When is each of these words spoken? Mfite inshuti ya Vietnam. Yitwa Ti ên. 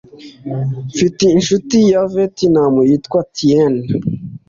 Mfite 0.91 1.23
inshuti 1.37 1.77
ya 1.91 2.01
Vietnam. 2.13 2.73
Yitwa 2.89 3.19
Ti 3.33 3.47
ên. 3.65 3.75